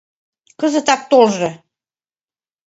Кызытак 0.59 1.01
толжо. 1.11 1.49